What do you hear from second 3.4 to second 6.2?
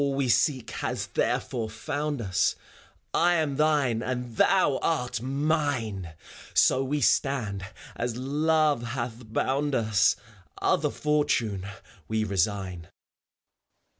thine and thou art mine!